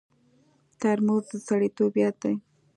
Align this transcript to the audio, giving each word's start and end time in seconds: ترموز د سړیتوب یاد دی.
ترموز 0.79 1.23
د 1.31 1.33
سړیتوب 1.47 1.93
یاد 2.03 2.15
دی. 2.23 2.35